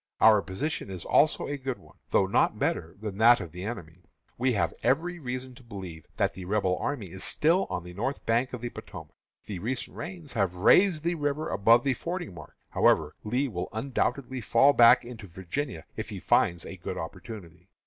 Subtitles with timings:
[0.19, 4.01] Our position is also a good one, though not better than that of the enemy.
[4.35, 8.25] We have every reason to believe that the Rebel army is still on the north
[8.25, 9.13] bank of the Potomac.
[9.45, 12.55] The recent rains have raised the river above the fording mark.
[12.71, 17.69] However, Lee will undoubtedly fall back into Virginia if he finds a good opportunity.